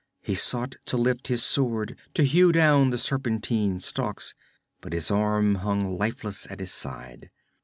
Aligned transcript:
He 0.23 0.33
sought 0.33 0.77
to 0.87 0.97
lift 0.97 1.27
his 1.27 1.43
sword, 1.43 1.95
to 2.15 2.23
hew 2.23 2.51
down 2.51 2.89
the 2.89 2.97
serpentine 2.97 3.79
stalks, 3.81 4.33
but 4.79 4.93
his 4.93 5.11
arm 5.11 5.53
hung 5.61 5.95
lifeless 5.95 6.47
at 6.49 6.59
his 6.59 6.71
side. 6.71 7.29